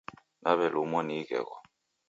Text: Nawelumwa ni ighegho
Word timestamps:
Nawelumwa 0.41 0.99
ni 1.03 1.13
ighegho 1.21 1.55